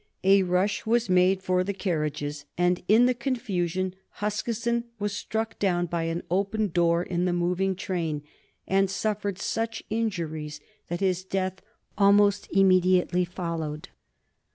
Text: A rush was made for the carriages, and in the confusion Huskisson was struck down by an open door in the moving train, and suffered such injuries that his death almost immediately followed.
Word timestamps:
A 0.23 0.41
rush 0.41 0.87
was 0.87 1.11
made 1.11 1.43
for 1.43 1.63
the 1.63 1.75
carriages, 1.75 2.45
and 2.57 2.83
in 2.87 3.05
the 3.05 3.13
confusion 3.13 3.93
Huskisson 4.13 4.85
was 4.97 5.15
struck 5.15 5.59
down 5.59 5.85
by 5.85 6.05
an 6.05 6.23
open 6.31 6.69
door 6.69 7.03
in 7.03 7.25
the 7.25 7.33
moving 7.33 7.75
train, 7.75 8.23
and 8.67 8.89
suffered 8.89 9.37
such 9.37 9.83
injuries 9.91 10.59
that 10.87 11.01
his 11.01 11.23
death 11.23 11.61
almost 11.99 12.47
immediately 12.51 13.25
followed. 13.25 13.89